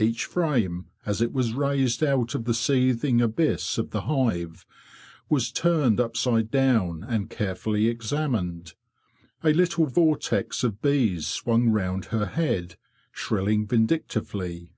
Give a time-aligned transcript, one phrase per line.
[0.00, 4.66] Each frame, as it was raised out of the seething abyss of the hive,
[5.28, 8.74] was turned upside down and carefully examined.
[9.44, 12.74] A little vortex of bees swung round her head,
[13.12, 14.70] shrilling vindictively.